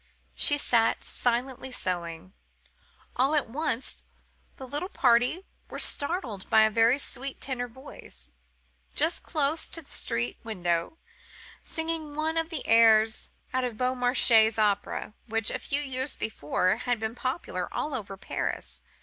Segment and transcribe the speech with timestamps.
[0.33, 2.33] She sat silently sewing.
[3.17, 4.03] All at once
[4.57, 8.31] the little party were startled by a very sweet tenor voice,
[8.95, 10.97] just close to the street window,
[11.63, 16.99] singing one of the airs out of Beaumarchais' operas, which, a few years before, had
[16.99, 18.81] been popular all over Paris.